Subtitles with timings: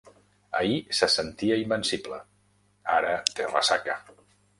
[0.59, 2.19] Ahir se sentia invencible;
[2.95, 3.99] ara té ressaca.